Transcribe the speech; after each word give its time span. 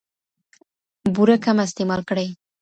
بوره 1.13 1.35
کمه 1.43 1.61
استعمال 1.67 2.01
کړئ. 2.09 2.27